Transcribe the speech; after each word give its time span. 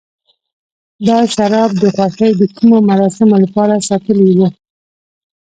دا 1.07 1.17
شراب 1.33 1.71
د 1.81 1.83
خوښۍ 1.95 2.31
د 2.39 2.41
کومو 2.55 2.77
مراسمو 2.89 3.35
لپاره 3.43 3.85
ساتلي 3.87 4.27
و. 4.37 4.39